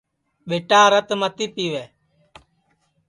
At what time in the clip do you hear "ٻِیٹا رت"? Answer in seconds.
0.47-1.09